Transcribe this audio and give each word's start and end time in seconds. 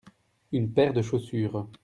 une 0.51 0.73
paire 0.73 0.93
de 0.93 1.03
chaussures. 1.03 1.69